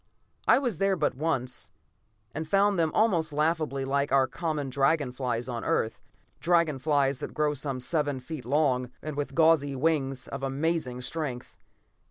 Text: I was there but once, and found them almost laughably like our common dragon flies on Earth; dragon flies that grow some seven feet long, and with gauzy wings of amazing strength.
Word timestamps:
I 0.47 0.57
was 0.57 0.79
there 0.79 0.95
but 0.95 1.13
once, 1.13 1.69
and 2.33 2.47
found 2.47 2.79
them 2.79 2.91
almost 2.95 3.31
laughably 3.31 3.85
like 3.85 4.11
our 4.11 4.25
common 4.25 4.71
dragon 4.71 5.11
flies 5.11 5.47
on 5.47 5.63
Earth; 5.63 6.01
dragon 6.39 6.79
flies 6.79 7.19
that 7.19 7.35
grow 7.35 7.53
some 7.53 7.79
seven 7.79 8.19
feet 8.19 8.43
long, 8.43 8.89
and 9.03 9.15
with 9.15 9.35
gauzy 9.35 9.75
wings 9.75 10.27
of 10.27 10.41
amazing 10.41 11.01
strength. 11.01 11.59